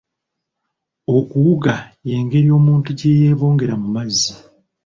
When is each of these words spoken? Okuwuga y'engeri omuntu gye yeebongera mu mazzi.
Okuwuga 1.15 1.73
y'engeri 2.09 2.49
omuntu 2.59 2.89
gye 2.97 3.11
yeebongera 3.19 3.73
mu 3.81 3.87
mazzi. 3.95 4.31